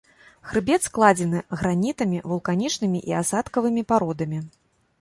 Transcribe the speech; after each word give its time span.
Хрыбет 0.51 0.85
складзены 0.89 1.41
гранітамі, 1.59 2.23
вулканічнымі 2.31 2.99
і 3.13 3.17
асадкавымі 3.21 3.87
пародамі. 3.93 4.45